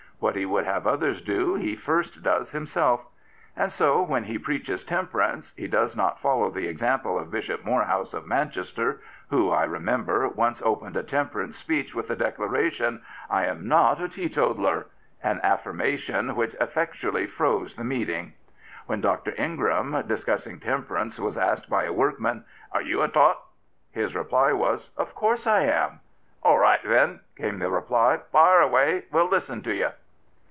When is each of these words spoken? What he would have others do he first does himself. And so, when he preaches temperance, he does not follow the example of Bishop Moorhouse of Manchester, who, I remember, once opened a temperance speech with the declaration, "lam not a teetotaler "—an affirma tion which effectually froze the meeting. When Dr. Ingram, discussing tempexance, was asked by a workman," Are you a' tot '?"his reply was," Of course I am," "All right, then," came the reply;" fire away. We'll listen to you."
What 0.21 0.35
he 0.35 0.45
would 0.45 0.65
have 0.65 0.85
others 0.85 1.19
do 1.19 1.55
he 1.55 1.75
first 1.75 2.21
does 2.21 2.51
himself. 2.51 3.07
And 3.55 3.71
so, 3.71 4.03
when 4.03 4.25
he 4.25 4.37
preaches 4.37 4.83
temperance, 4.83 5.55
he 5.57 5.67
does 5.67 5.95
not 5.97 6.19
follow 6.19 6.51
the 6.51 6.67
example 6.67 7.17
of 7.17 7.31
Bishop 7.31 7.65
Moorhouse 7.65 8.13
of 8.13 8.27
Manchester, 8.27 9.01
who, 9.31 9.49
I 9.49 9.63
remember, 9.63 10.29
once 10.29 10.61
opened 10.63 10.95
a 10.95 11.01
temperance 11.01 11.57
speech 11.57 11.95
with 11.95 12.07
the 12.07 12.15
declaration, 12.15 13.01
"lam 13.31 13.67
not 13.67 13.99
a 13.99 14.07
teetotaler 14.07 14.85
"—an 15.23 15.41
affirma 15.43 15.97
tion 15.97 16.35
which 16.35 16.53
effectually 16.61 17.25
froze 17.25 17.73
the 17.73 17.83
meeting. 17.83 18.33
When 18.85 19.01
Dr. 19.01 19.33
Ingram, 19.39 20.03
discussing 20.05 20.59
tempexance, 20.59 21.17
was 21.19 21.35
asked 21.35 21.67
by 21.67 21.85
a 21.85 21.93
workman," 21.93 22.45
Are 22.73 22.83
you 22.83 23.01
a' 23.01 23.07
tot 23.07 23.41
'?"his 23.91 24.13
reply 24.15 24.53
was," 24.53 24.91
Of 24.99 25.15
course 25.15 25.47
I 25.47 25.61
am," 25.61 25.99
"All 26.43 26.59
right, 26.59 26.83
then," 26.83 27.21
came 27.35 27.57
the 27.57 27.71
reply;" 27.71 28.19
fire 28.31 28.59
away. 28.61 29.05
We'll 29.11 29.25
listen 29.27 29.63
to 29.63 29.73
you." 29.73 29.89